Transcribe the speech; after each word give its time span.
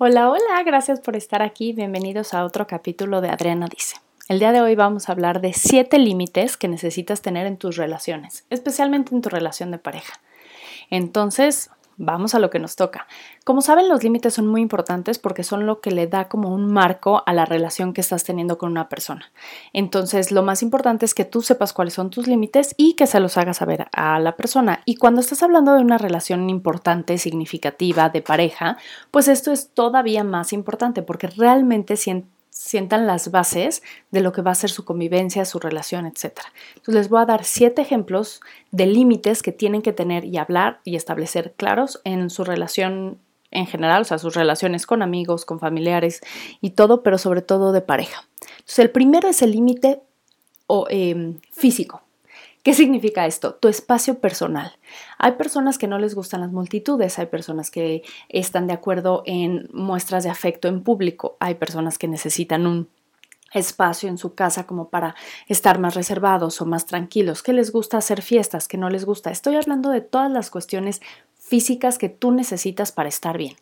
Hola, 0.00 0.30
hola, 0.30 0.62
gracias 0.64 1.00
por 1.00 1.16
estar 1.16 1.42
aquí. 1.42 1.72
Bienvenidos 1.72 2.32
a 2.32 2.44
otro 2.44 2.68
capítulo 2.68 3.20
de 3.20 3.30
Adriana 3.30 3.66
Dice. 3.66 3.96
El 4.28 4.38
día 4.38 4.52
de 4.52 4.60
hoy 4.60 4.76
vamos 4.76 5.08
a 5.08 5.12
hablar 5.12 5.40
de 5.40 5.52
siete 5.54 5.98
límites 5.98 6.56
que 6.56 6.68
necesitas 6.68 7.20
tener 7.20 7.48
en 7.48 7.56
tus 7.56 7.76
relaciones, 7.76 8.44
especialmente 8.48 9.12
en 9.12 9.22
tu 9.22 9.28
relación 9.28 9.72
de 9.72 9.78
pareja. 9.78 10.20
Entonces, 10.88 11.72
vamos 11.98 12.34
a 12.34 12.38
lo 12.38 12.48
que 12.48 12.58
nos 12.58 12.76
toca. 12.76 13.06
Como 13.44 13.60
saben, 13.60 13.88
los 13.88 14.02
límites 14.02 14.34
son 14.34 14.46
muy 14.46 14.62
importantes 14.62 15.18
porque 15.18 15.42
son 15.42 15.66
lo 15.66 15.80
que 15.80 15.90
le 15.90 16.06
da 16.06 16.28
como 16.28 16.54
un 16.54 16.72
marco 16.72 17.22
a 17.26 17.32
la 17.32 17.44
relación 17.44 17.92
que 17.92 18.00
estás 18.00 18.24
teniendo 18.24 18.56
con 18.56 18.70
una 18.70 18.88
persona. 18.88 19.30
Entonces, 19.72 20.32
lo 20.32 20.42
más 20.42 20.62
importante 20.62 21.04
es 21.04 21.14
que 21.14 21.24
tú 21.24 21.42
sepas 21.42 21.72
cuáles 21.72 21.94
son 21.94 22.10
tus 22.10 22.26
límites 22.26 22.74
y 22.76 22.94
que 22.94 23.06
se 23.06 23.20
los 23.20 23.36
hagas 23.36 23.58
saber 23.58 23.88
a 23.92 24.18
la 24.20 24.36
persona. 24.36 24.80
Y 24.84 24.96
cuando 24.96 25.20
estás 25.20 25.42
hablando 25.42 25.74
de 25.74 25.82
una 25.82 25.98
relación 25.98 26.48
importante, 26.48 27.18
significativa, 27.18 28.08
de 28.08 28.22
pareja, 28.22 28.78
pues 29.10 29.28
esto 29.28 29.52
es 29.52 29.70
todavía 29.74 30.24
más 30.24 30.52
importante 30.52 31.02
porque 31.02 31.26
realmente 31.26 31.96
sientes 31.96 32.37
sientan 32.58 33.06
las 33.06 33.30
bases 33.30 33.84
de 34.10 34.20
lo 34.20 34.32
que 34.32 34.42
va 34.42 34.50
a 34.50 34.56
ser 34.56 34.70
su 34.70 34.84
convivencia, 34.84 35.44
su 35.44 35.60
relación, 35.60 36.06
etc. 36.06 36.40
Entonces 36.74 36.94
les 36.94 37.08
voy 37.08 37.22
a 37.22 37.24
dar 37.24 37.44
siete 37.44 37.82
ejemplos 37.82 38.40
de 38.72 38.86
límites 38.86 39.44
que 39.44 39.52
tienen 39.52 39.80
que 39.80 39.92
tener 39.92 40.24
y 40.24 40.38
hablar 40.38 40.80
y 40.82 40.96
establecer 40.96 41.54
claros 41.56 42.00
en 42.02 42.30
su 42.30 42.42
relación 42.42 43.18
en 43.52 43.66
general, 43.66 44.02
o 44.02 44.04
sea, 44.04 44.18
sus 44.18 44.34
relaciones 44.34 44.86
con 44.86 45.02
amigos, 45.02 45.44
con 45.44 45.60
familiares 45.60 46.20
y 46.60 46.70
todo, 46.70 47.04
pero 47.04 47.16
sobre 47.16 47.42
todo 47.42 47.70
de 47.70 47.80
pareja. 47.80 48.26
Entonces 48.40 48.80
el 48.80 48.90
primero 48.90 49.28
es 49.28 49.40
el 49.40 49.52
límite 49.52 50.00
eh, 50.90 51.34
físico. 51.52 52.02
¿Qué 52.62 52.74
significa 52.74 53.26
esto? 53.26 53.54
Tu 53.54 53.68
espacio 53.68 54.18
personal. 54.18 54.76
Hay 55.18 55.32
personas 55.32 55.78
que 55.78 55.86
no 55.86 55.98
les 55.98 56.14
gustan 56.14 56.40
las 56.40 56.50
multitudes, 56.50 57.18
hay 57.18 57.26
personas 57.26 57.70
que 57.70 58.02
están 58.28 58.66
de 58.66 58.72
acuerdo 58.72 59.22
en 59.26 59.68
muestras 59.72 60.24
de 60.24 60.30
afecto 60.30 60.68
en 60.68 60.82
público, 60.82 61.36
hay 61.40 61.54
personas 61.54 61.98
que 61.98 62.08
necesitan 62.08 62.66
un 62.66 62.88
espacio 63.52 64.08
en 64.08 64.18
su 64.18 64.34
casa 64.34 64.66
como 64.66 64.88
para 64.88 65.14
estar 65.46 65.78
más 65.78 65.94
reservados 65.94 66.60
o 66.60 66.66
más 66.66 66.86
tranquilos, 66.86 67.42
que 67.42 67.52
les 67.52 67.72
gusta 67.72 67.96
hacer 67.96 68.22
fiestas, 68.22 68.68
que 68.68 68.76
no 68.76 68.90
les 68.90 69.04
gusta. 69.04 69.30
Estoy 69.30 69.56
hablando 69.56 69.90
de 69.90 70.02
todas 70.02 70.30
las 70.30 70.50
cuestiones 70.50 71.00
físicas 71.38 71.96
que 71.96 72.08
tú 72.08 72.30
necesitas 72.30 72.92
para 72.92 73.08
estar 73.08 73.38
bien. 73.38 73.56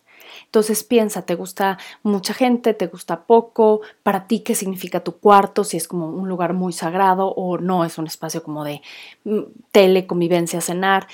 Entonces 0.44 0.84
piensa, 0.84 1.22
¿te 1.22 1.34
gusta 1.34 1.78
mucha 2.02 2.34
gente? 2.34 2.74
¿Te 2.74 2.86
gusta 2.86 3.24
poco? 3.24 3.80
¿Para 4.02 4.26
ti 4.26 4.40
qué 4.40 4.54
significa 4.54 5.00
tu 5.00 5.18
cuarto? 5.18 5.64
Si 5.64 5.76
es 5.76 5.88
como 5.88 6.08
un 6.08 6.28
lugar 6.28 6.52
muy 6.52 6.72
sagrado 6.72 7.28
o 7.28 7.58
no, 7.58 7.84
es 7.84 7.98
un 7.98 8.06
espacio 8.06 8.42
como 8.42 8.64
de 8.64 8.82
mm, 9.24 9.40
tele, 9.72 10.06
convivencia, 10.06 10.60
cenar 10.60 11.06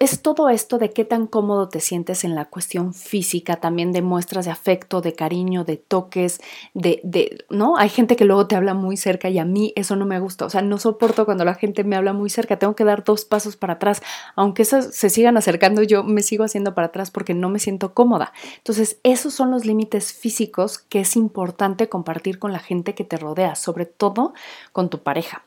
es 0.00 0.22
todo 0.22 0.48
esto 0.48 0.78
de 0.78 0.90
qué 0.90 1.04
tan 1.04 1.26
cómodo 1.26 1.68
te 1.68 1.80
sientes 1.80 2.24
en 2.24 2.34
la 2.34 2.46
cuestión 2.46 2.94
física, 2.94 3.56
también 3.56 3.92
de 3.92 4.02
muestras 4.02 4.44
de 4.44 4.50
afecto, 4.50 5.00
de 5.00 5.14
cariño, 5.14 5.64
de 5.64 5.76
toques, 5.76 6.40
de, 6.74 7.44
¿no? 7.50 7.76
Hay 7.76 7.88
gente 7.88 8.16
que 8.16 8.24
luego 8.24 8.46
te 8.46 8.56
habla 8.56 8.74
muy 8.74 8.96
cerca 8.96 9.28
y 9.28 9.38
a 9.38 9.44
mí 9.44 9.72
eso 9.76 9.96
no 9.96 10.06
me 10.06 10.20
gusta, 10.20 10.46
o 10.46 10.50
sea, 10.50 10.62
no 10.62 10.78
soporto 10.78 11.24
cuando 11.24 11.44
la 11.44 11.54
gente 11.54 11.84
me 11.84 11.96
habla 11.96 12.12
muy 12.12 12.30
cerca, 12.30 12.58
tengo 12.58 12.76
que 12.76 12.84
dar 12.84 13.04
dos 13.04 13.24
pasos 13.24 13.56
para 13.56 13.74
atrás, 13.74 14.02
aunque 14.36 14.62
esas 14.62 14.94
se 14.94 15.10
sigan 15.10 15.36
acercando, 15.36 15.82
yo 15.82 16.04
me 16.04 16.22
sigo 16.22 16.44
haciendo 16.44 16.74
para 16.74 16.88
atrás 16.88 17.10
porque 17.10 17.34
no 17.34 17.48
me 17.48 17.58
siento 17.58 17.94
cómoda. 17.94 18.32
Entonces, 18.58 18.98
esos 19.02 19.34
son 19.34 19.50
los 19.50 19.64
límites 19.64 20.12
físicos 20.12 20.78
que 20.78 21.00
es 21.00 21.16
importante 21.16 21.88
compartir 21.88 22.38
con 22.38 22.52
la 22.52 22.58
gente 22.58 22.94
que 22.94 23.04
te 23.04 23.16
rodea, 23.16 23.54
sobre 23.54 23.86
todo 23.86 24.32
con 24.72 24.90
tu 24.90 25.02
pareja. 25.02 25.44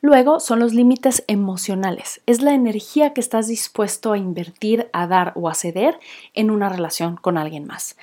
Luego 0.00 0.40
son 0.40 0.60
los 0.60 0.74
límites 0.74 1.24
emocionales. 1.26 2.20
Es 2.26 2.42
la 2.42 2.54
energía 2.54 3.12
que 3.12 3.20
estás 3.20 3.48
dispuesto 3.48 4.12
a 4.12 4.18
invertir, 4.18 4.88
a 4.92 5.06
dar 5.06 5.32
o 5.34 5.48
a 5.48 5.54
ceder 5.54 5.98
en 6.34 6.50
una 6.50 6.68
relación 6.68 7.16
con 7.16 7.38
alguien 7.38 7.66
más. 7.66 7.96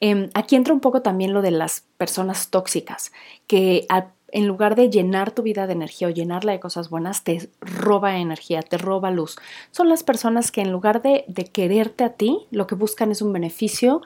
Em, 0.00 0.30
aquí 0.34 0.56
entra 0.56 0.72
un 0.72 0.80
poco 0.80 1.02
también 1.02 1.32
lo 1.32 1.42
de 1.42 1.50
las 1.50 1.84
personas 1.96 2.50
tóxicas, 2.50 3.12
que 3.46 3.86
en 4.32 4.46
lugar 4.46 4.76
de 4.76 4.90
llenar 4.90 5.32
tu 5.32 5.42
vida 5.42 5.66
de 5.66 5.72
energía 5.72 6.08
o 6.08 6.10
llenarla 6.10 6.52
de 6.52 6.60
cosas 6.60 6.88
buenas, 6.88 7.24
te 7.24 7.50
roba 7.60 8.18
energía, 8.18 8.62
te 8.62 8.78
roba 8.78 9.10
luz. 9.10 9.36
Son 9.72 9.88
las 9.88 10.04
personas 10.04 10.52
que 10.52 10.60
en 10.60 10.70
lugar 10.70 11.02
de, 11.02 11.24
de 11.26 11.44
quererte 11.44 12.04
a 12.04 12.10
ti, 12.10 12.46
lo 12.52 12.68
que 12.68 12.76
buscan 12.76 13.10
es 13.10 13.22
un 13.22 13.32
beneficio 13.32 14.02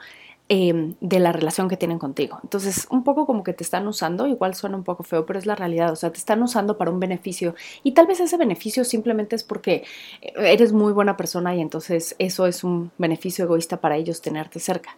Em, 0.47 0.93
de 1.01 1.17
la 1.17 1.31
relación 1.31 1.67
que 1.67 1.75
tienen 1.75 1.97
contigo. 1.97 2.37
Entonces, 2.43 2.85
un 2.91 3.03
poco 3.03 3.25
como 3.25 3.43
que 3.43 3.53
te 3.53 3.63
están 3.63 3.87
usando, 3.87 4.27
igual 4.27 4.53
suena 4.53 4.77
un 4.77 4.83
poco 4.83 5.01
feo, 5.01 5.25
pero 5.25 5.39
es 5.39 5.47
la 5.47 5.55
realidad, 5.55 5.91
o 5.91 5.95
sea, 5.95 6.11
te 6.11 6.19
están 6.19 6.43
usando 6.43 6.77
para 6.77 6.91
un 6.91 6.99
beneficio 6.99 7.55
y 7.81 7.93
tal 7.93 8.05
vez 8.05 8.19
ese 8.19 8.37
beneficio 8.37 8.83
simplemente 8.83 9.35
es 9.35 9.43
porque 9.43 9.85
eres 10.21 10.71
muy 10.71 10.93
buena 10.93 11.17
persona 11.17 11.55
y 11.55 11.61
entonces 11.61 12.15
eso 12.19 12.45
es 12.45 12.63
un 12.63 12.91
beneficio 12.99 13.45
egoísta 13.45 13.81
para 13.81 13.97
ellos 13.97 14.21
tenerte 14.21 14.59
cerca. 14.59 14.95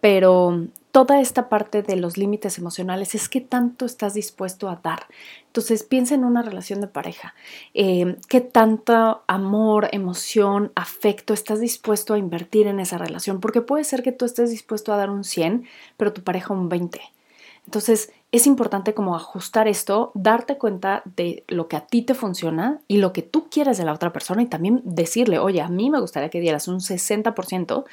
Pero 0.00 0.66
toda 0.92 1.20
esta 1.20 1.48
parte 1.48 1.82
de 1.82 1.96
los 1.96 2.16
límites 2.16 2.58
emocionales 2.58 3.14
es 3.14 3.28
qué 3.28 3.40
tanto 3.40 3.86
estás 3.86 4.14
dispuesto 4.14 4.68
a 4.68 4.80
dar. 4.82 5.06
Entonces 5.46 5.82
piensa 5.82 6.14
en 6.14 6.24
una 6.24 6.42
relación 6.42 6.80
de 6.80 6.88
pareja. 6.88 7.34
Eh, 7.74 8.16
¿Qué 8.28 8.40
tanto 8.40 9.22
amor, 9.26 9.88
emoción, 9.92 10.72
afecto 10.74 11.34
estás 11.34 11.60
dispuesto 11.60 12.14
a 12.14 12.18
invertir 12.18 12.66
en 12.66 12.80
esa 12.80 12.98
relación? 12.98 13.40
Porque 13.40 13.60
puede 13.60 13.84
ser 13.84 14.02
que 14.02 14.12
tú 14.12 14.24
estés 14.24 14.50
dispuesto 14.50 14.92
a 14.92 14.96
dar 14.96 15.10
un 15.10 15.24
100, 15.24 15.64
pero 15.96 16.12
tu 16.12 16.22
pareja 16.22 16.54
un 16.54 16.68
20. 16.68 17.00
Entonces, 17.70 18.10
es 18.32 18.48
importante 18.48 18.94
como 18.94 19.14
ajustar 19.14 19.68
esto, 19.68 20.10
darte 20.14 20.58
cuenta 20.58 21.02
de 21.04 21.44
lo 21.46 21.68
que 21.68 21.76
a 21.76 21.86
ti 21.86 22.02
te 22.02 22.14
funciona 22.14 22.80
y 22.88 22.96
lo 22.96 23.12
que 23.12 23.22
tú 23.22 23.48
quieres 23.48 23.78
de 23.78 23.84
la 23.84 23.92
otra 23.92 24.12
persona 24.12 24.42
y 24.42 24.46
también 24.46 24.82
decirle, 24.84 25.38
oye, 25.38 25.60
a 25.60 25.68
mí 25.68 25.88
me 25.88 26.00
gustaría 26.00 26.30
que 26.30 26.40
dieras 26.40 26.66
un 26.66 26.80
60% 26.80 27.84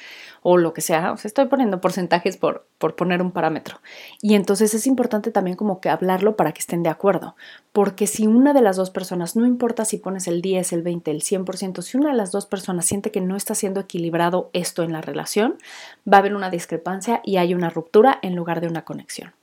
o 0.42 0.56
lo 0.56 0.72
que 0.72 0.80
sea, 0.80 1.12
o 1.12 1.16
sea, 1.16 1.28
estoy 1.28 1.46
poniendo 1.46 1.80
porcentajes 1.80 2.36
por, 2.36 2.66
por 2.78 2.96
poner 2.96 3.22
un 3.22 3.30
parámetro. 3.30 3.80
Y 4.20 4.34
entonces 4.34 4.74
es 4.74 4.88
importante 4.88 5.30
también 5.30 5.56
como 5.56 5.80
que 5.80 5.90
hablarlo 5.90 6.34
para 6.34 6.50
que 6.50 6.60
estén 6.60 6.82
de 6.82 6.90
acuerdo, 6.90 7.36
porque 7.72 8.08
si 8.08 8.26
una 8.26 8.52
de 8.52 8.62
las 8.62 8.76
dos 8.76 8.90
personas, 8.90 9.36
no 9.36 9.46
importa 9.46 9.84
si 9.84 9.98
pones 9.98 10.26
el 10.26 10.42
10, 10.42 10.72
el 10.72 10.82
20, 10.82 11.12
el 11.12 11.22
100%, 11.22 11.82
si 11.82 11.96
una 11.96 12.10
de 12.10 12.16
las 12.16 12.32
dos 12.32 12.46
personas 12.46 12.84
siente 12.84 13.12
que 13.12 13.20
no 13.20 13.36
está 13.36 13.54
siendo 13.54 13.78
equilibrado 13.78 14.50
esto 14.54 14.82
en 14.82 14.92
la 14.92 15.02
relación, 15.02 15.56
va 16.04 16.16
a 16.16 16.20
haber 16.20 16.34
una 16.34 16.50
discrepancia 16.50 17.20
y 17.24 17.36
hay 17.36 17.54
una 17.54 17.70
ruptura 17.70 18.18
en 18.22 18.34
lugar 18.34 18.60
de 18.60 18.66
una 18.66 18.84
conexión. 18.84 19.37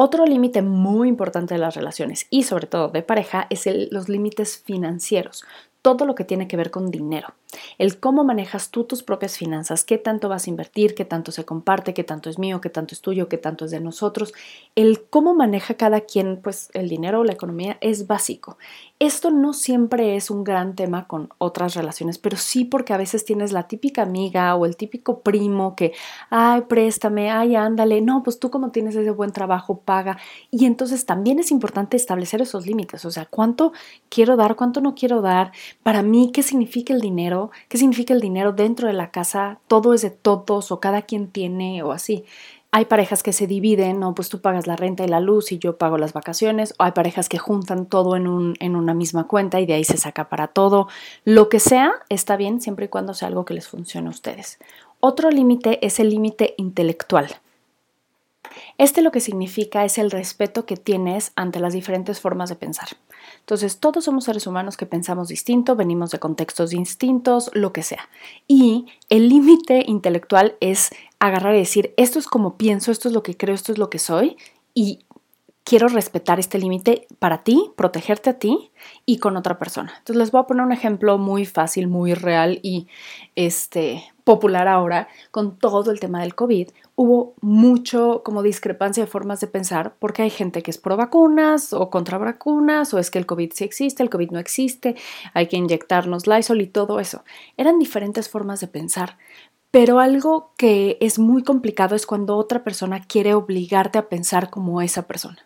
Otro 0.00 0.26
límite 0.26 0.62
muy 0.62 1.08
importante 1.08 1.54
de 1.54 1.60
las 1.60 1.74
relaciones 1.74 2.28
y 2.30 2.44
sobre 2.44 2.68
todo 2.68 2.86
de 2.86 3.02
pareja 3.02 3.48
es 3.50 3.68
los 3.90 4.08
límites 4.08 4.62
financieros 4.64 5.44
todo 5.82 6.06
lo 6.06 6.14
que 6.14 6.24
tiene 6.24 6.48
que 6.48 6.56
ver 6.56 6.70
con 6.70 6.90
dinero. 6.90 7.34
El 7.78 7.98
cómo 7.98 8.24
manejas 8.24 8.70
tú 8.70 8.84
tus 8.84 9.02
propias 9.02 9.38
finanzas, 9.38 9.84
qué 9.84 9.96
tanto 9.96 10.28
vas 10.28 10.46
a 10.46 10.50
invertir, 10.50 10.94
qué 10.94 11.04
tanto 11.04 11.32
se 11.32 11.44
comparte, 11.44 11.94
qué 11.94 12.04
tanto 12.04 12.28
es 12.28 12.38
mío, 12.38 12.60
qué 12.60 12.68
tanto 12.68 12.94
es 12.94 13.00
tuyo, 13.00 13.28
qué 13.28 13.38
tanto 13.38 13.64
es 13.64 13.70
de 13.70 13.80
nosotros. 13.80 14.34
El 14.74 15.04
cómo 15.08 15.34
maneja 15.34 15.74
cada 15.74 16.02
quien 16.02 16.40
pues 16.42 16.70
el 16.74 16.88
dinero 16.88 17.20
o 17.20 17.24
la 17.24 17.32
economía 17.32 17.78
es 17.80 18.06
básico. 18.06 18.58
Esto 18.98 19.30
no 19.30 19.52
siempre 19.52 20.16
es 20.16 20.30
un 20.30 20.44
gran 20.44 20.74
tema 20.74 21.06
con 21.06 21.30
otras 21.38 21.74
relaciones, 21.74 22.18
pero 22.18 22.36
sí 22.36 22.64
porque 22.64 22.92
a 22.92 22.98
veces 22.98 23.24
tienes 23.24 23.52
la 23.52 23.68
típica 23.68 24.02
amiga 24.02 24.54
o 24.56 24.66
el 24.66 24.76
típico 24.76 25.20
primo 25.20 25.76
que, 25.76 25.92
ay, 26.30 26.62
préstame, 26.68 27.30
ay, 27.30 27.54
ándale, 27.56 28.00
no, 28.00 28.22
pues 28.22 28.38
tú 28.40 28.50
como 28.50 28.72
tienes 28.72 28.96
ese 28.96 29.10
buen 29.10 29.32
trabajo, 29.32 29.80
paga. 29.80 30.18
Y 30.50 30.66
entonces 30.66 31.06
también 31.06 31.38
es 31.38 31.50
importante 31.50 31.96
establecer 31.96 32.42
esos 32.42 32.66
límites, 32.66 33.04
o 33.04 33.10
sea, 33.10 33.26
cuánto 33.26 33.72
quiero 34.08 34.36
dar, 34.36 34.56
cuánto 34.56 34.80
no 34.80 34.94
quiero 34.94 35.22
dar, 35.22 35.52
para 35.82 36.02
mí, 36.02 36.30
¿qué 36.32 36.42
significa 36.42 36.92
el 36.92 37.00
dinero? 37.00 37.37
¿Qué 37.68 37.78
significa 37.78 38.14
el 38.14 38.20
dinero 38.20 38.52
dentro 38.52 38.86
de 38.86 38.94
la 38.94 39.10
casa? 39.10 39.58
¿Todo 39.66 39.94
es 39.94 40.02
de 40.02 40.10
todos 40.10 40.70
o 40.70 40.80
cada 40.80 41.02
quien 41.02 41.28
tiene 41.28 41.82
o 41.82 41.92
así? 41.92 42.24
Hay 42.70 42.84
parejas 42.84 43.22
que 43.22 43.32
se 43.32 43.46
dividen, 43.46 43.98
¿no? 43.98 44.14
Pues 44.14 44.28
tú 44.28 44.42
pagas 44.42 44.66
la 44.66 44.76
renta 44.76 45.02
y 45.02 45.08
la 45.08 45.20
luz 45.20 45.52
y 45.52 45.58
yo 45.58 45.78
pago 45.78 45.96
las 45.96 46.12
vacaciones. 46.12 46.74
O 46.78 46.82
hay 46.82 46.92
parejas 46.92 47.28
que 47.28 47.38
juntan 47.38 47.86
todo 47.86 48.14
en, 48.14 48.28
un, 48.28 48.54
en 48.60 48.76
una 48.76 48.92
misma 48.92 49.26
cuenta 49.26 49.60
y 49.60 49.66
de 49.66 49.74
ahí 49.74 49.84
se 49.84 49.96
saca 49.96 50.28
para 50.28 50.48
todo. 50.48 50.88
Lo 51.24 51.48
que 51.48 51.60
sea 51.60 51.92
está 52.10 52.36
bien 52.36 52.60
siempre 52.60 52.86
y 52.86 52.88
cuando 52.88 53.14
sea 53.14 53.28
algo 53.28 53.46
que 53.46 53.54
les 53.54 53.68
funcione 53.68 54.08
a 54.08 54.10
ustedes. 54.10 54.58
Otro 55.00 55.30
límite 55.30 55.84
es 55.86 55.98
el 55.98 56.10
límite 56.10 56.54
intelectual. 56.58 57.28
Este 58.76 59.02
lo 59.02 59.12
que 59.12 59.20
significa 59.20 59.84
es 59.84 59.98
el 59.98 60.10
respeto 60.10 60.66
que 60.66 60.76
tienes 60.76 61.32
ante 61.36 61.60
las 61.60 61.72
diferentes 61.72 62.20
formas 62.20 62.48
de 62.48 62.56
pensar. 62.56 62.88
Entonces, 63.40 63.78
todos 63.78 64.04
somos 64.04 64.24
seres 64.24 64.46
humanos 64.46 64.76
que 64.76 64.86
pensamos 64.86 65.28
distinto, 65.28 65.76
venimos 65.76 66.10
de 66.10 66.18
contextos 66.18 66.70
distintos, 66.70 67.50
lo 67.54 67.72
que 67.72 67.82
sea. 67.82 68.08
Y 68.46 68.86
el 69.08 69.28
límite 69.28 69.84
intelectual 69.86 70.56
es 70.60 70.90
agarrar 71.18 71.54
y 71.54 71.58
decir, 71.58 71.94
esto 71.96 72.18
es 72.18 72.26
como 72.26 72.56
pienso, 72.56 72.92
esto 72.92 73.08
es 73.08 73.14
lo 73.14 73.22
que 73.22 73.36
creo, 73.36 73.54
esto 73.54 73.72
es 73.72 73.78
lo 73.78 73.90
que 73.90 73.98
soy, 73.98 74.36
y 74.74 75.00
quiero 75.68 75.88
respetar 75.88 76.40
este 76.40 76.58
límite 76.58 77.06
para 77.18 77.44
ti, 77.44 77.70
protegerte 77.76 78.30
a 78.30 78.38
ti 78.38 78.70
y 79.04 79.18
con 79.18 79.36
otra 79.36 79.58
persona. 79.58 79.92
Entonces 79.98 80.16
les 80.16 80.30
voy 80.30 80.40
a 80.40 80.46
poner 80.46 80.64
un 80.64 80.72
ejemplo 80.72 81.18
muy 81.18 81.44
fácil, 81.44 81.88
muy 81.88 82.14
real 82.14 82.58
y 82.62 82.88
este 83.36 84.02
popular 84.28 84.68
ahora 84.68 85.08
con 85.30 85.56
todo 85.56 85.90
el 85.90 86.00
tema 86.00 86.20
del 86.20 86.34
COVID, 86.34 86.68
hubo 86.96 87.32
mucho 87.40 88.20
como 88.22 88.42
discrepancia 88.42 89.02
de 89.02 89.10
formas 89.10 89.40
de 89.40 89.46
pensar 89.46 89.94
porque 89.98 90.20
hay 90.20 90.28
gente 90.28 90.62
que 90.62 90.70
es 90.70 90.76
pro 90.76 90.98
vacunas 90.98 91.72
o 91.72 91.88
contra 91.88 92.18
vacunas 92.18 92.92
o 92.92 92.98
es 92.98 93.10
que 93.10 93.18
el 93.18 93.24
COVID 93.24 93.52
sí 93.54 93.64
existe, 93.64 94.02
el 94.02 94.10
COVID 94.10 94.32
no 94.32 94.38
existe, 94.38 94.96
hay 95.32 95.46
que 95.46 95.56
inyectarnos 95.56 96.26
Lysol 96.26 96.60
y 96.60 96.66
todo 96.66 97.00
eso. 97.00 97.24
Eran 97.56 97.78
diferentes 97.78 98.28
formas 98.28 98.60
de 98.60 98.66
pensar, 98.66 99.16
Pero 99.70 99.98
algo 99.98 100.52
que 100.58 100.98
es 101.00 101.18
muy 101.18 101.42
complicado 101.42 101.94
es 101.94 102.04
cuando 102.04 102.36
otra 102.36 102.62
persona 102.64 103.04
quiere 103.06 103.32
obligarte 103.32 103.98
a 103.98 104.08
pensar 104.10 104.50
como 104.50 104.82
esa 104.82 105.06
persona. 105.06 105.38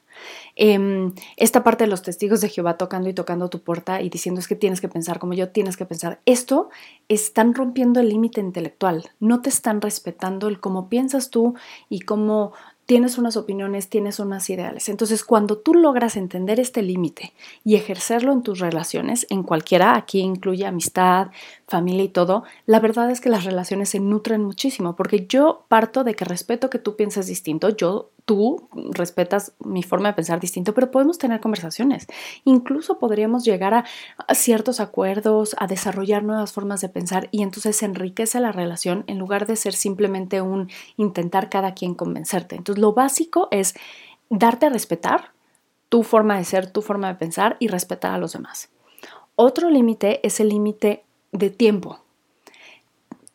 Em, 0.57 1.13
esta 1.37 1.65
parte 1.65 1.85
de 1.85 1.91
los 1.91 2.03
testigos 2.03 2.41
de 2.41 2.49
Jehová 2.49 2.77
tocando 2.77 3.09
y 3.09 3.15
tocando 3.15 3.49
tu 3.49 3.63
puerta 3.63 4.03
y 4.03 4.11
diciendo 4.11 4.41
es 4.41 4.49
que 4.49 4.57
tienes 4.57 4.81
que 4.81 4.89
pensar 4.89 5.19
como 5.19 5.35
yo, 5.35 5.51
tienes 5.51 5.77
que 5.77 5.87
pensar. 5.87 6.21
Esto 6.27 6.71
están 7.09 7.55
rompiendo 7.55 8.01
el 8.01 8.09
límite 8.09 8.41
intelectual, 8.41 9.11
no 9.21 9.41
te 9.43 9.49
están 9.49 9.81
respetando 9.81 10.49
el 10.49 10.61
cómo 10.61 10.89
piensas 10.89 11.31
tú 11.31 11.55
y 11.89 12.01
cómo 12.01 12.53
tienes 12.93 13.17
unas 13.17 13.39
opiniones, 13.39 13.89
tienes 13.89 14.19
unas 14.19 14.51
ideales. 14.51 14.91
Entonces, 14.91 15.25
cuando 15.25 15.57
tú 15.57 15.73
logras 15.73 16.15
entender 16.15 16.61
este 16.61 16.83
límite 16.83 17.33
y 17.65 17.77
ejercerlo 17.77 18.35
en 18.35 18.43
tus 18.43 18.59
relaciones, 18.59 19.27
en 19.31 19.45
cualquiera, 19.45 19.97
aquí 19.97 20.21
incluye 20.21 20.67
amistad, 20.67 21.29
familia 21.67 22.05
y 22.05 22.11
todo, 22.11 22.45
la 22.67 22.81
verdad 22.81 23.11
es 23.11 23.23
que 23.23 23.31
las 23.31 23.45
relaciones 23.45 23.89
se 23.89 23.99
nutren 23.99 24.45
muchísimo, 24.45 24.95
porque 24.95 25.25
yo 25.27 25.65
parto 25.69 26.05
de 26.05 26.15
que 26.15 26.27
respeto 26.27 26.69
que 26.69 26.79
tú 26.79 26.95
pienses 26.95 27.29
distinto, 27.29 27.71
yo 27.71 28.11
tú 28.25 28.69
respetas 28.91 29.53
mi 29.59 29.83
forma 29.83 30.09
de 30.09 30.15
pensar 30.15 30.41
distinto, 30.41 30.75
pero 30.75 30.91
podemos 30.91 31.19
tener 31.19 31.41
conversaciones. 31.41 32.07
Incluso 32.45 32.99
podríamos 32.99 33.45
llegar 33.45 33.75
a, 33.75 33.85
ciertos 34.35 34.81
acuerdos, 34.81 35.57
a 35.59 35.67
desarrollar 35.67 36.23
nuevas 36.23 36.53
formas 36.53 36.81
de 36.81 36.89
pensar 36.89 37.29
y 37.33 37.43
entonces 37.43 37.83
enriquece 37.83 38.39
la 38.41 38.53
relación 38.53 39.05
en 39.07 39.19
lugar 39.19 39.47
de 39.47 39.57
ser 39.57 39.75
simplemente 39.75 40.41
un 40.41 40.71
intentar 40.97 41.49
cada 41.49 41.75
quien 41.75 41.95
convencerte. 41.95 42.57
Entonces 42.57 42.81
lo 42.83 42.93
básico 42.93 43.49
es 43.51 43.75
darte 44.29 44.67
a 44.67 44.69
respetar 44.69 45.33
tu 45.89 46.03
forma 46.03 46.37
de 46.37 46.45
ser, 46.45 46.71
tu 46.71 46.83
forma 46.83 47.09
de 47.09 47.15
pensar 47.15 47.57
y 47.59 47.69
respetar 47.69 48.13
a 48.13 48.19
los 48.19 48.35
demás. 48.35 48.69
Otro 49.37 49.71
límite 49.71 50.21
es 50.27 50.41
el 50.41 50.51
límite 50.51 51.05
de 51.33 51.49
tiempo 51.49 52.03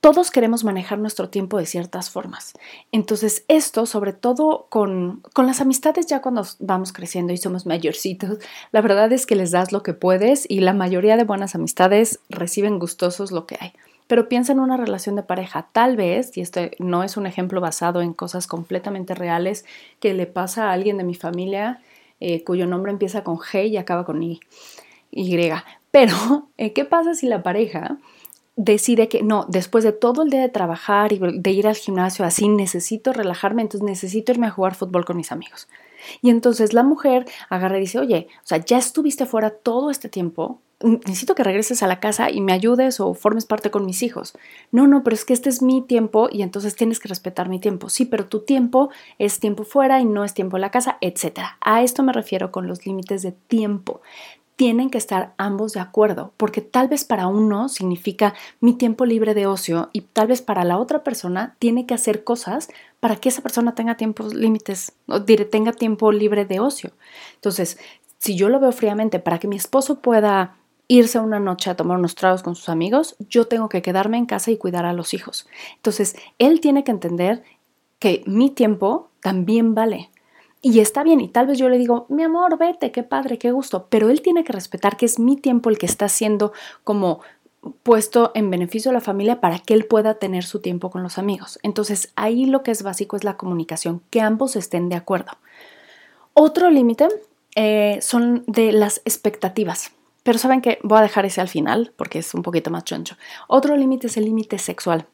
todos 0.08 0.32
queremos 0.32 0.64
manejar 0.64 1.00
nuestro 1.00 1.28
tiempo 1.28 1.58
de 1.58 1.66
ciertas 1.66 2.10
formas. 2.10 2.54
Entonces, 2.94 3.44
esto, 3.50 3.86
sobre 3.86 4.14
todo 4.14 4.68
con, 4.70 5.22
las 5.36 5.60
amistades 5.60 6.06
ya 6.06 6.22
cuando 6.22 6.46
vamos 6.60 6.94
creciendo 6.94 7.34
y 7.34 7.38
somos 7.38 7.66
mayorcitos, 7.66 8.38
la 8.72 8.82
verdad 8.82 9.12
es 9.12 9.26
que 9.26 9.36
les 9.36 9.52
das 9.52 9.74
lo 9.74 9.84
que 9.84 9.94
puedes 9.94 10.50
y 10.50 10.62
la 10.62 10.74
mayoría 10.74 11.18
de 11.18 11.26
buenas 11.26 11.56
amistades 11.56 12.20
reciben 12.30 12.80
gustosos 12.80 13.32
lo 13.32 13.46
que 13.48 13.58
hay. 13.60 13.74
Pero 14.08 14.30
piensa 14.30 14.54
en 14.54 14.60
una 14.60 14.78
relación 14.78 15.16
de 15.16 15.24
pareja, 15.24 15.70
tal 15.72 15.98
vez, 15.98 16.38
y 16.38 16.42
este 16.42 16.72
no 16.80 17.04
es 17.04 17.18
un 17.18 17.28
ejemplo 17.28 17.62
basado 17.62 18.02
en 18.02 18.14
cosas 18.14 18.48
completamente 18.48 19.14
reales, 19.14 19.66
que 20.00 20.14
le 20.14 20.26
pasa 20.26 20.70
a 20.70 20.74
alguien 20.74 20.98
de 20.98 21.04
mi 21.04 21.16
familia 21.16 21.82
eh, 22.20 22.44
cuyo 22.44 22.66
nombre 22.66 22.92
empieza 22.92 23.24
con 23.24 23.38
G 23.38 23.68
y 23.70 23.78
acaba 23.78 24.06
con 24.06 24.24
I. 24.24 24.40
Y. 25.12 25.38
Pero, 25.92 26.50
eh, 26.58 26.74
¿qué 26.74 26.86
pasa 26.86 27.14
si 27.14 27.28
la 27.28 27.44
pareja 27.44 27.98
decide 28.58 29.08
que 29.08 29.24
no, 29.24 29.46
después 29.48 29.84
de 29.84 29.94
todo 29.94 30.24
el 30.24 30.30
día 30.30 30.42
de 30.42 30.50
trabajar 30.50 31.14
y 31.14 31.20
de 31.20 31.52
ir 31.52 31.68
al 31.68 31.76
gimnasio 31.76 32.26
así, 32.26 32.50
necesito 32.50 33.14
relajarme, 33.14 33.62
entonces 33.62 33.86
necesito 33.86 34.32
irme 34.32 34.48
a 34.48 34.52
jugar 34.52 34.76
fútbol 34.76 35.06
con 35.06 35.16
mis 35.16 35.32
amigos. 35.32 35.70
Y 36.22 36.32
entonces 36.32 36.74
la 36.74 36.84
mujer 36.84 37.26
agarra 37.50 37.78
y 37.78 37.82
dice, 37.82 38.00
oye, 38.00 38.28
o 38.44 38.48
sea, 38.48 38.58
ya 38.58 38.78
estuviste 38.78 39.26
fuera 39.26 39.52
todo 39.52 39.92
este 39.92 40.10
tiempo, 40.10 40.60
necesito 40.82 41.36
que 41.36 41.44
regreses 41.44 41.84
a 41.84 41.88
la 41.88 42.00
casa 42.00 42.32
y 42.32 42.42
me 42.42 42.52
ayudes 42.52 43.00
o 43.00 43.14
formes 43.14 43.46
parte 43.46 43.70
con 43.70 43.86
mis 43.86 44.02
hijos. 44.02 44.34
No, 44.72 44.88
no, 44.88 45.04
pero 45.04 45.16
es 45.16 45.24
que 45.24 45.34
este 45.34 45.50
es 45.50 45.62
mi 45.62 45.82
tiempo 45.82 46.28
y 46.32 46.42
entonces 46.42 46.76
tienes 46.76 47.00
que 47.00 47.10
respetar 47.10 47.50
mi 47.50 47.60
tiempo. 47.60 47.90
Sí, 47.90 48.06
pero 48.06 48.26
tu 48.26 48.40
tiempo 48.42 48.90
es 49.20 49.40
tiempo 49.40 49.66
fuera 49.66 50.00
y 50.00 50.06
no 50.06 50.24
es 50.24 50.34
tiempo 50.34 50.58
en 50.58 50.62
la 50.62 50.72
casa, 50.72 50.98
etc. 51.02 51.40
A 51.62 51.84
esto 51.84 52.02
me 52.02 52.14
refiero 52.14 52.52
con 52.52 52.68
los 52.68 52.86
límites 52.86 53.22
de 53.22 53.34
tiempo 53.34 54.02
tienen 54.58 54.90
que 54.90 54.98
estar 54.98 55.36
ambos 55.38 55.74
de 55.74 55.80
acuerdo, 55.80 56.34
porque 56.36 56.62
tal 56.62 56.88
vez 56.90 57.06
para 57.06 57.28
uno 57.28 57.70
significa 57.70 58.34
mi 58.60 58.74
tiempo 58.74 59.06
libre 59.06 59.36
de 59.36 59.46
ocio 59.46 59.90
y 59.94 60.02
tal 60.02 60.28
vez 60.28 60.42
para 60.42 60.64
la 60.66 60.80
otra 60.80 61.04
persona 61.04 61.56
tiene 61.60 61.86
que 61.86 61.94
hacer 61.94 62.24
cosas 62.24 62.68
para 63.00 63.16
que 63.18 63.30
esa 63.30 63.44
persona 63.44 63.76
tenga 63.76 63.98
tiempos 63.98 64.34
límites, 64.34 64.94
tenga 65.52 65.74
tiempo 65.74 66.12
libre 66.12 66.46
de 66.46 66.60
ocio. 66.60 66.92
Entonces, 67.36 67.78
si 68.18 68.36
yo 68.36 68.50
lo 68.50 68.60
veo 68.60 68.72
fríamente, 68.72 69.20
para 69.20 69.38
que 69.38 69.48
mi 69.48 69.56
esposo 69.56 70.00
pueda 70.00 70.58
irse 70.88 71.20
una 71.20 71.40
noche 71.40 71.70
a 71.70 71.76
tomar 71.76 72.00
unos 72.00 72.16
tragos 72.16 72.42
con 72.42 72.56
sus 72.56 72.70
amigos, 72.70 73.16
yo 73.30 73.46
tengo 73.46 73.70
que 73.70 73.84
quedarme 73.84 74.18
en 74.18 74.26
casa 74.26 74.50
y 74.50 74.58
cuidar 74.58 74.86
a 74.86 74.94
los 74.94 75.14
hijos. 75.14 75.48
Entonces, 75.76 76.16
él 76.40 76.62
tiene 76.62 76.84
que 76.84 76.92
entender 76.92 77.44
que 78.00 78.24
mi 78.26 78.50
tiempo 78.50 79.12
también 79.22 79.76
vale. 79.76 80.10
Y 80.62 80.80
está 80.80 81.04
bien, 81.04 81.22
y 81.22 81.28
tal 81.28 81.48
vez 81.48 81.58
yo 81.60 81.70
le 81.70 81.78
digo, 81.78 82.08
mi 82.10 82.24
amor, 82.24 82.58
vete, 82.58 82.92
qué 82.92 83.04
padre, 83.04 83.38
qué 83.38 83.52
gusto, 83.52 83.88
pero 83.90 84.10
él 84.10 84.22
tiene 84.22 84.44
que 84.44 84.54
respetar 84.54 84.98
que 84.98 85.06
es 85.06 85.20
mi 85.20 85.36
tiempo 85.38 85.70
el 85.70 85.78
que 85.78 85.86
está 85.86 86.10
siendo 86.10 86.52
como 86.84 87.22
puesto 87.84 88.32
en 88.34 88.50
beneficio 88.50 88.92
de 88.92 88.96
la 88.96 89.02
familia 89.02 89.42
para 89.42 89.60
que 89.60 89.74
él 89.74 89.86
pueda 89.86 90.16
tener 90.16 90.44
su 90.44 90.60
tiempo 90.60 90.90
con 90.90 91.04
los 91.04 91.18
amigos. 91.18 91.60
Entonces 91.64 92.12
ahí 92.16 92.46
lo 92.46 92.64
que 92.64 92.72
es 92.72 92.84
básico 92.84 93.16
es 93.16 93.24
la 93.24 93.38
comunicación, 93.38 94.02
que 94.10 94.22
ambos 94.22 94.56
estén 94.56 94.90
de 94.90 94.96
acuerdo. 94.96 95.32
Otro 96.34 96.70
límite 96.70 97.08
eh, 97.56 98.00
son 98.02 98.44
de 98.48 98.72
las 98.72 99.02
expectativas. 99.06 99.92
Pero 100.24 100.40
saben 100.40 100.62
que 100.62 100.78
voy 100.84 101.00
a 101.00 101.04
dejar 101.04 101.26
ese 101.26 101.40
al 101.40 101.48
final 101.48 101.94
porque 101.96 102.20
es 102.20 102.34
un 102.34 102.44
poquito 102.44 102.70
más 102.70 102.84
choncho. 102.84 103.16
Otro 103.48 103.76
límite 103.78 104.08
es 104.08 104.18
el 104.18 104.26
límite 104.26 104.58
sexual. 104.58 105.06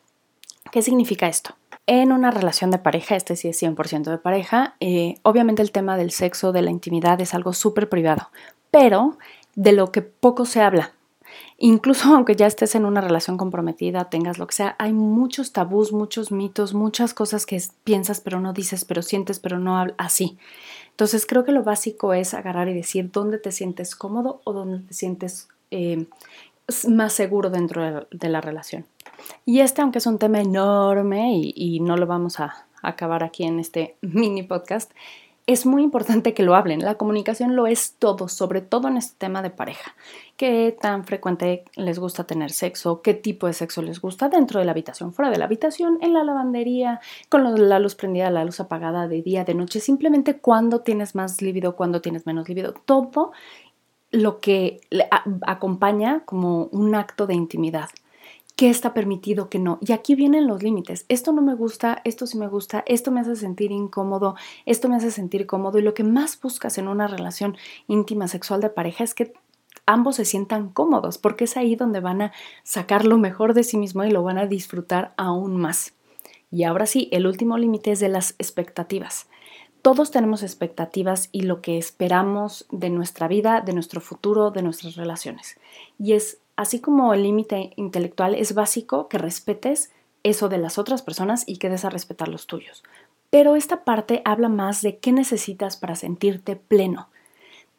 ¿Qué 0.72 0.81
significa 0.81 1.28
esto? 1.28 1.56
En 1.85 2.13
una 2.13 2.31
relación 2.31 2.71
de 2.71 2.77
pareja, 2.77 3.18
este 3.18 3.35
sí 3.35 3.50
es 3.50 3.62
100% 3.62 4.09
de 4.09 4.18
pareja, 4.18 4.75
eh, 4.80 5.15
obviamente 5.24 5.62
el 5.62 5.74
tema 5.74 5.97
del 5.97 6.12
sexo, 6.12 6.53
de 6.53 6.62
la 6.62 6.71
intimidad 6.71 7.19
es 7.19 7.33
algo 7.33 7.51
súper 7.51 7.89
privado, 7.89 8.30
pero 8.71 9.18
de 9.56 9.74
lo 9.74 9.91
que 9.91 10.01
poco 10.01 10.45
se 10.45 10.62
habla. 10.62 10.94
Incluso 11.57 12.07
aunque 12.15 12.38
ya 12.38 12.47
estés 12.47 12.75
en 12.75 12.85
una 12.85 13.01
relación 13.01 13.35
comprometida, 13.35 14.09
tengas 14.09 14.38
lo 14.38 14.47
que 14.47 14.56
sea, 14.56 14.77
hay 14.80 14.94
muchos 14.94 15.51
tabús, 15.51 15.91
muchos 15.91 16.31
mitos, 16.31 16.74
muchas 16.74 17.13
cosas 17.13 17.45
que 17.45 17.62
piensas 17.83 18.21
pero 18.21 18.39
no 18.39 18.53
dices, 18.53 18.86
pero 18.86 19.01
sientes 19.01 19.39
pero 19.39 19.59
no 19.59 19.77
hablas, 19.77 19.97
así. 19.97 20.38
Entonces 20.91 21.25
creo 21.25 21.44
que 21.44 21.51
lo 21.51 21.63
básico 21.63 22.13
es 22.13 22.33
agarrar 22.33 22.69
y 22.69 22.74
decir 22.74 23.12
dónde 23.12 23.39
te 23.39 23.51
sientes 23.51 23.97
cómodo 23.97 24.41
o 24.45 24.53
dónde 24.53 24.88
te 24.88 24.94
sientes 24.94 25.50
eh, 25.69 26.06
más 26.88 27.12
seguro 27.12 27.50
dentro 27.50 28.07
de 28.09 28.29
la 28.29 28.39
relación. 28.39 28.86
Y 29.46 29.60
este, 29.60 29.81
aunque 29.81 30.00
es 30.00 30.08
un 30.08 30.20
tema 30.20 30.40
enorme 30.40 31.34
y, 31.36 31.80
no 31.80 31.98
lo 31.98 32.08
vamos 32.08 32.40
a 32.40 32.66
acabar 32.81 33.24
aquí 33.24 33.44
en 33.44 33.60
este 33.60 33.96
mini 34.02 34.44
podcast, 34.44 34.92
es 35.46 35.66
muy 35.66 35.84
importante 35.84 36.34
que 36.34 36.44
lo 36.44 36.56
hablen. 36.56 36.80
La 36.80 36.96
comunicación 36.96 37.56
lo 37.56 37.68
es 37.68 37.96
todo, 38.00 38.30
sobre 38.30 38.62
todo 38.62 38.88
en 38.88 38.96
este 38.96 39.16
tema 39.18 39.42
de 39.42 39.50
pareja. 39.50 39.94
¿Qué 40.38 40.75
tan 40.80 41.04
frecuente 41.04 41.66
les 41.75 42.00
gusta 42.00 42.24
tener 42.24 42.52
sexo? 42.52 43.02
¿Qué 43.02 43.14
tipo 43.14 43.48
de 43.48 43.54
sexo 43.54 43.81
les 43.81 44.00
gusta 44.00 44.30
dentro 44.30 44.60
de 44.60 44.66
la 44.66 44.72
habitación, 44.72 45.14
fuera 45.14 45.30
de 45.30 45.38
la 45.38 45.46
habitación, 45.46 45.98
en 46.02 46.14
la 46.14 46.24
lavandería, 46.24 47.02
con 47.28 47.68
la 47.70 47.80
luz 47.80 47.96
prendida, 47.96 48.30
la 48.30 48.46
luz 48.46 48.62
apagada 48.62 49.10
de 49.10 49.22
día, 49.22 49.44
de 49.44 49.54
noche? 49.54 49.81
Simplemente 49.81 50.38
cuando 50.38 50.80
tienes 50.80 51.13
más 51.13 51.42
líbido, 51.42 51.75
cuando 51.75 52.00
tienes 52.00 52.25
menos 52.25 52.48
líbido. 52.48 52.74
Todo 52.86 53.34
lo 54.12 54.39
que 54.39 54.80
acompaña 55.42 56.22
como 56.24 56.65
un 56.65 56.96
acto 56.96 57.27
de 57.27 57.34
intimidad 57.34 57.89
qué 58.63 58.70
está 58.70 58.93
permitido, 58.93 59.50
qué 59.50 59.60
no. 59.60 59.77
Y 59.82 59.91
aquí 59.91 60.15
vienen 60.15 60.48
los 60.48 60.63
límites. 60.63 61.03
Esto 61.10 61.34
no 61.34 61.41
me 61.41 61.53
gusta, 61.53 62.01
esto 62.05 62.25
sí 62.25 62.38
me 62.38 62.48
gusta, 62.48 62.82
esto 62.88 63.12
me 63.12 63.20
hace 63.20 63.36
sentir 63.36 63.74
incómodo, 63.74 64.38
esto 64.65 64.88
me 64.88 64.96
hace 64.96 65.12
sentir 65.12 65.46
cómodo. 65.46 65.79
Y 65.79 65.82
lo 65.82 65.93
que 65.93 66.05
más 66.05 66.39
buscas 66.39 66.77
en 66.77 66.88
una 66.88 67.08
relación 67.08 67.58
íntima 67.88 68.29
sexual 68.29 68.62
de 68.62 68.70
pareja 68.70 69.03
es 69.03 69.13
que 69.13 69.34
ambos 69.86 70.15
se 70.15 70.24
sientan 70.24 70.70
cómodos, 70.70 71.17
porque 71.17 71.43
es 71.43 71.58
ahí 71.58 71.75
donde 71.75 72.00
van 72.00 72.22
a 72.22 72.32
sacar 72.63 73.03
lo 73.03 73.17
mejor 73.17 73.53
de 73.53 73.65
sí 73.65 73.75
mismo 73.75 74.05
y 74.05 74.12
lo 74.12 74.24
van 74.24 74.38
a 74.38 74.46
disfrutar 74.46 75.13
aún 75.17 75.58
más. 75.58 75.93
Y 76.50 76.63
ahora 76.63 76.86
sí, 76.86 77.10
el 77.12 77.27
último 77.27 77.58
límite 77.58 77.91
es 77.91 78.00
de 78.00 78.08
las 78.08 78.34
expectativas. 78.39 79.27
Todos 79.82 80.10
tenemos 80.10 80.41
expectativas 80.41 81.27
y 81.34 81.41
lo 81.41 81.62
que 81.62 81.77
esperamos 81.77 82.65
de 82.72 82.89
nuestra 82.89 83.27
vida, 83.27 83.60
de 83.60 83.74
nuestro 83.74 84.00
futuro, 84.00 84.51
de 84.51 84.62
nuestras 84.62 84.96
relaciones. 84.96 85.60
Y 86.00 86.13
es 86.13 86.38
así 86.63 86.79
como 86.79 87.13
el 87.13 87.24
límite 87.24 87.74
intelectual 87.75 88.34
es 88.34 88.55
básico 88.55 89.08
que 89.08 89.17
respetes 89.17 89.91
eso 90.24 90.50
de 90.50 90.58
las 90.58 90.77
otras 90.77 91.01
personas 91.01 91.43
y 91.46 91.58
que 91.58 91.70
des 91.70 91.86
a 91.86 91.89
respetar 91.89 92.29
los 92.29 92.48
tuyos. 92.48 92.84
Pero 93.29 93.55
esta 93.55 93.84
parte 93.84 94.22
habla 94.25 94.50
más 94.50 94.82
de 94.82 94.98
qué 94.98 95.12
necesitas 95.12 95.77
para 95.77 95.96
sentirte 95.96 96.55
pleno. 96.55 97.10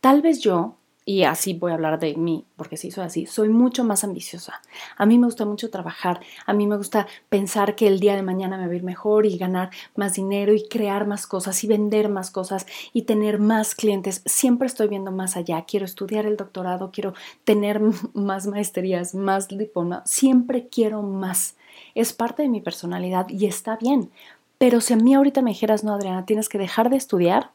Tal 0.01 0.21
vez 0.21 0.41
yo 0.41 0.77
y 1.07 1.25
así 1.25 1.53
voy 1.53 1.71
a 1.71 1.75
hablar 1.75 1.99
de 1.99 2.15
mí, 2.15 2.47
porque 2.57 2.77
si 2.77 2.91
soy 2.91 3.05
así, 3.05 3.27
soy 3.27 3.51
mucho 3.51 3.85
más 3.85 4.05
ambiciosa. 4.05 4.63
A 4.97 5.05
mí 5.05 5.19
me 5.19 5.27
gusta 5.27 5.45
mucho 5.45 5.69
trabajar, 5.71 6.21
a 6.47 6.53
mí 6.55 6.67
me 6.67 6.77
gusta 6.77 7.07
pensar 7.29 7.77
que 7.77 7.87
el 7.87 8.01
día 8.01 8.17
de 8.17 8.23
mañana 8.23 8.57
me 8.57 8.67
va 8.67 8.73
a 8.73 8.77
ir 8.77 8.83
mejor 8.83 9.27
y 9.27 9.37
ganar 9.37 9.71
más 9.97 10.15
dinero 10.15 10.55
y 10.55 10.67
crear 10.67 11.07
más 11.07 11.27
cosas 11.27 11.63
y 11.63 11.67
vender 11.67 12.09
más 12.09 12.31
cosas 12.31 12.67
y 12.93 13.03
tener 13.03 13.39
más 13.39 13.75
clientes. 13.75 14.23
Siempre 14.25 14.67
estoy 14.67 14.89
viendo 14.89 15.13
más 15.13 15.37
allá, 15.37 15.65
quiero 15.67 15.85
estudiar 15.85 16.25
el 16.25 16.39
doctorado, 16.39 16.91
quiero 16.91 17.13
tener 17.45 17.81
más 18.15 18.47
maestrías, 18.47 19.15
más 19.15 19.49
diploma, 19.49 20.03
siempre 20.07 20.69
quiero 20.69 21.03
más. 21.03 21.57
Es 21.95 22.13
parte 22.13 22.43
de 22.43 22.49
mi 22.49 22.61
personalidad 22.61 23.29
y 23.29 23.47
está 23.47 23.77
bien. 23.77 24.11
Pero 24.57 24.81
si 24.81 24.95
a 24.95 24.97
mí 24.97 25.15
ahorita 25.15 25.43
me 25.43 25.51
dijeras, 25.51 25.85
no, 25.85 25.93
Adriana, 25.93 26.25
tienes 26.25 26.49
que 26.49 26.59
dejar 26.59 26.89
de 26.89 26.97
estudiar 26.97 27.51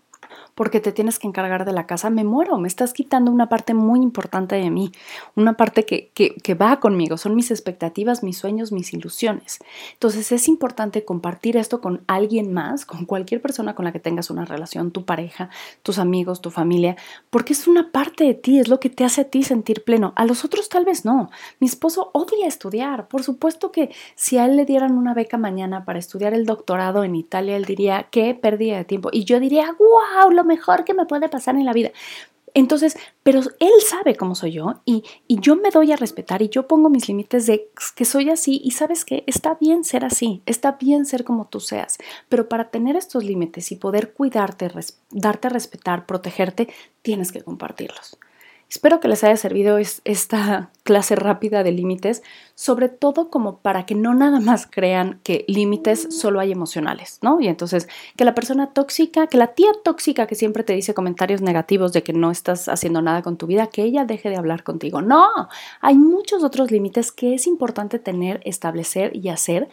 porque 0.55 0.79
te 0.79 0.91
tienes 0.91 1.19
que 1.19 1.27
encargar 1.27 1.65
de 1.65 1.73
la 1.73 1.87
casa, 1.87 2.09
me 2.09 2.23
muero, 2.23 2.57
me 2.57 2.67
estás 2.67 2.93
quitando 2.93 3.31
una 3.31 3.49
parte 3.49 3.73
muy 3.73 4.01
importante 4.01 4.55
de 4.55 4.69
mí, 4.69 4.91
una 5.35 5.53
parte 5.53 5.85
que, 5.85 6.11
que, 6.13 6.53
va 6.53 6.79
conmigo, 6.79 7.17
son 7.17 7.35
mis 7.35 7.51
expectativas, 7.51 8.23
mis 8.23 8.37
sueños, 8.37 8.71
mis 8.71 8.93
ilusiones. 8.93 9.59
Entonces 9.93 10.31
es 10.31 10.47
importante 10.47 11.05
compartir 11.05 11.57
esto 11.57 11.81
con 11.81 12.03
alguien 12.07 12.53
más, 12.53 12.85
con 12.85 13.05
cualquier 13.05 13.41
persona 13.41 13.75
con 13.75 13.85
la 13.85 13.91
que 13.91 13.99
tengas 13.99 14.29
una 14.29 14.45
relación, 14.45 14.91
tu 14.91 15.05
pareja, 15.05 15.49
tus 15.83 15.99
amigos, 15.99 16.41
tu 16.41 16.51
familia, 16.51 16.97
porque 17.29 17.53
es 17.53 17.67
una 17.67 17.91
parte 17.91 18.23
de 18.23 18.33
ti, 18.33 18.59
es 18.59 18.67
lo 18.67 18.79
que 18.79 18.89
te 18.89 19.05
hace 19.05 19.21
a 19.21 19.25
ti 19.25 19.43
sentir 19.43 19.83
pleno. 19.83 20.13
A 20.15 20.25
los 20.25 20.45
otros 20.45 20.69
tal 20.69 20.85
vez 20.85 21.05
no. 21.05 21.29
Mi 21.59 21.67
esposo 21.67 22.11
odia 22.13 22.47
estudiar. 22.47 23.07
Por 23.07 23.23
supuesto 23.23 23.71
que 23.71 23.93
si 24.15 24.37
a 24.37 24.45
él 24.45 24.55
le 24.55 24.65
dieran 24.65 24.97
una 24.97 25.13
beca 25.13 25.37
mañana 25.37 25.85
para 25.85 25.99
estudiar 25.99 26.33
el 26.33 26.45
doctorado 26.45 27.03
en 27.03 27.15
Italia, 27.15 27.55
él 27.55 27.65
diría, 27.65 28.07
qué 28.11 28.33
pérdida 28.33 28.77
de 28.77 28.85
tiempo. 28.85 29.09
Y 29.11 29.23
yo 29.25 29.39
diría, 29.39 29.75
wow, 29.77 30.28
lo 30.31 30.43
mejor 30.43 30.83
que 30.83 30.93
me 30.93 31.05
puede 31.05 31.29
pasar 31.29 31.55
en 31.55 31.65
la 31.65 31.73
vida. 31.73 31.91
Entonces, 32.53 32.97
pero 33.23 33.41
él 33.59 33.71
sabe 33.87 34.15
cómo 34.15 34.35
soy 34.35 34.53
yo 34.53 34.81
y, 34.85 35.03
y, 35.27 35.39
yo 35.39 35.55
me 35.55 35.69
doy 35.69 35.91
a 35.91 35.95
respetar 35.95 36.41
y 36.41 36.49
yo 36.49 36.67
pongo 36.67 36.89
mis 36.89 37.07
límites 37.07 37.45
de 37.45 37.69
que 37.95 38.05
soy 38.05 38.29
así 38.29 38.59
y 38.63 38.71
sabes 38.71 39.05
que 39.05 39.23
está 39.27 39.55
bien 39.59 39.83
ser 39.83 40.03
así, 40.03 40.41
está 40.45 40.71
bien 40.73 41.05
ser 41.05 41.23
como 41.23 41.45
tú 41.45 41.59
seas, 41.59 41.97
pero 42.27 42.49
para 42.49 42.69
tener 42.71 42.95
estos 42.95 43.23
límites 43.23 43.71
y 43.71 43.75
poder 43.75 44.13
cuidarte, 44.13 44.71
darte 45.11 45.47
a 45.47 45.51
respetar, 45.51 46.05
protegerte, 46.05 46.69
tienes 47.01 47.31
que 47.31 47.43
compartirlos. 47.43 48.17
Espero 48.69 48.99
que 48.99 49.07
les 49.07 49.23
haya 49.23 49.35
servido 49.35 49.79
esta 49.79 50.69
clase 50.83 51.15
rápida 51.15 51.63
de 51.63 51.71
límites, 51.71 52.21
sobre 52.53 52.87
todo 52.87 53.29
como 53.29 53.57
para 53.57 53.85
que 53.85 53.95
no 53.95 54.13
nada 54.13 54.39
más 54.39 54.67
crean 54.67 55.19
que 55.23 55.43
límites 55.47 56.07
solo 56.15 56.39
hay 56.39 56.51
emocionales, 56.51 57.19
¿no? 57.21 57.41
Y 57.41 57.47
entonces 57.47 57.87
que 58.15 58.25
la 58.25 58.35
persona 58.35 58.71
tóxica, 58.71 59.27
que 59.27 59.37
la 59.37 59.53
tía 59.53 59.71
tóxica 59.83 60.27
que 60.27 60.35
siempre 60.35 60.63
te 60.63 60.73
dice 60.73 60.93
comentarios 60.93 61.41
negativos 61.41 61.93
de 61.93 62.03
que 62.03 62.13
no 62.13 62.29
estás 62.29 62.69
haciendo 62.69 63.01
nada 63.01 63.23
con 63.23 63.37
tu 63.37 63.47
vida, 63.47 63.67
que 63.67 63.83
ella 63.83 64.05
deje 64.05 64.29
de 64.29 64.37
hablar 64.37 64.63
contigo. 64.63 65.01
No, 65.01 65.27
hay 65.81 65.95
muchos 65.95 66.43
otros 66.43 66.71
límites 66.71 67.11
que 67.11 67.33
es 67.33 67.47
importante 67.47 67.97
tener, 67.97 68.39
establecer 68.45 69.15
y 69.15 69.29
hacer 69.29 69.67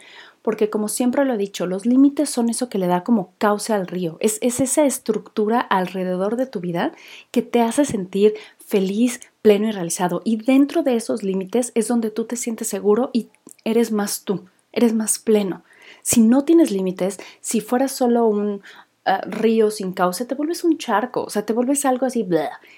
porque 0.47 0.69
como 0.69 0.87
siempre 0.87 1.25
lo 1.25 1.33
he 1.33 1.37
dicho, 1.37 1.65
los 1.65 1.85
límites 1.85 2.29
son 2.29 2.47
eso 2.49 2.69
que 2.69 2.77
le 2.77 2.87
da 2.87 3.03
como 3.03 3.33
cauce 3.37 3.73
al 3.73 3.85
río, 3.85 4.15
es, 4.21 4.37
es, 4.39 4.61
esa 4.61 4.85
estructura 4.85 5.59
alrededor 5.59 6.37
de 6.37 6.45
tu 6.45 6.61
vida 6.61 6.93
que 7.31 7.41
te 7.41 7.59
hace 7.59 7.83
sentir 7.83 8.33
feliz, 8.57 9.19
pleno 9.41 9.67
y 9.67 9.71
realizado. 9.73 10.21
Y 10.23 10.37
dentro 10.37 10.83
de 10.83 10.95
esos 10.95 11.21
límites 11.21 11.73
es 11.75 11.89
donde 11.89 12.11
tú 12.11 12.23
te 12.23 12.37
sientes 12.37 12.69
seguro 12.69 13.09
y 13.11 13.27
eres 13.65 13.91
más 13.91 14.23
tú, 14.23 14.45
eres 14.71 14.93
más 14.93 15.19
pleno. 15.19 15.63
Si 16.01 16.21
no 16.21 16.45
tienes 16.45 16.71
límites, 16.71 17.17
si 17.41 17.59
fueras 17.59 17.91
solo 17.91 18.25
un 18.25 18.61
ah, 19.03 19.19
río 19.25 19.69
sin 19.69 19.91
cauce, 19.91 20.23
te 20.23 20.35
vuelves 20.35 20.63
un 20.63 20.77
charco, 20.77 21.25
o 21.25 21.29
sea, 21.29 21.45
te 21.45 21.51
vuelves 21.51 21.83
algo 21.83 22.05
así, 22.05 22.25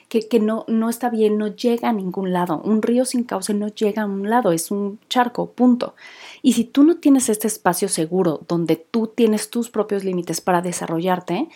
que, 0.07 0.27
que 0.27 0.39
no, 0.39 0.65
no 0.67 0.89
está 0.89 1.11
bien, 1.11 1.37
no 1.37 1.49
llega 1.49 1.89
a 1.89 1.93
ningún 1.93 2.33
lado. 2.33 2.63
Un 2.65 2.81
río 2.81 3.05
sin 3.05 3.25
cauce 3.25 3.53
no 3.53 3.67
llega 3.67 4.01
a 4.01 4.05
un 4.07 4.27
lado, 4.27 4.53
es 4.53 4.71
un 4.71 4.97
charco, 5.07 5.51
punto. 5.51 5.93
Y 6.41 6.53
si 6.53 6.63
tú 6.63 6.83
no 6.83 6.97
tienes 6.97 7.29
este 7.29 7.47
espacio 7.47 7.89
seguro 7.89 8.41
donde 8.47 8.75
tú 8.75 9.07
tienes 9.07 9.49
tus 9.49 9.69
propios 9.69 10.03
límites 10.03 10.41
para 10.41 10.61
desarrollarte, 10.61 11.49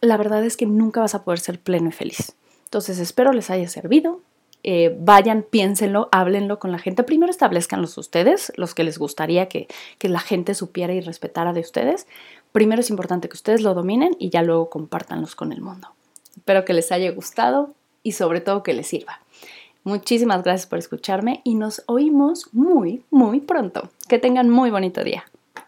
la 0.00 0.16
verdad 0.16 0.44
es 0.44 0.56
que 0.56 0.66
nunca 0.66 1.00
vas 1.00 1.14
a 1.14 1.24
poder 1.24 1.40
ser 1.40 1.60
pleno 1.60 1.88
y 1.88 1.92
feliz. 1.92 2.34
Entonces 2.64 2.98
espero 2.98 3.32
les 3.32 3.50
haya 3.50 3.68
servido. 3.68 4.20
Eh, 4.66 4.96
vayan, 4.98 5.42
piénsenlo, 5.42 6.08
háblenlo 6.10 6.58
con 6.58 6.72
la 6.72 6.78
gente. 6.78 7.02
Primero 7.02 7.30
establezcanlos 7.30 7.98
ustedes, 7.98 8.50
los 8.56 8.74
que 8.74 8.82
les 8.82 8.98
gustaría 8.98 9.46
que, 9.46 9.68
que 9.98 10.08
la 10.08 10.20
gente 10.20 10.54
supiera 10.54 10.94
y 10.94 11.00
respetara 11.00 11.52
de 11.52 11.60
ustedes. 11.60 12.06
Primero 12.50 12.80
es 12.80 12.88
importante 12.88 13.28
que 13.28 13.34
ustedes 13.34 13.60
lo 13.60 13.74
dominen 13.74 14.16
y 14.18 14.30
ya 14.30 14.42
luego 14.42 14.70
compártanlos 14.70 15.34
con 15.36 15.52
el 15.52 15.60
mundo. 15.60 15.88
Espero 16.34 16.64
que 16.64 16.72
les 16.72 16.90
haya 16.92 17.10
gustado 17.12 17.74
y 18.02 18.12
sobre 18.12 18.40
todo 18.40 18.62
que 18.62 18.72
les 18.72 18.86
sirva. 18.86 19.20
Muchísimas 19.84 20.42
gracias 20.42 20.66
por 20.66 20.78
escucharme 20.78 21.42
y 21.44 21.54
nos 21.54 21.82
oímos 21.86 22.48
muy, 22.52 23.04
muy 23.10 23.40
pronto. 23.40 23.90
Que 24.08 24.18
tengan 24.18 24.48
muy 24.48 24.70
bonito 24.70 25.04
día. 25.04 25.24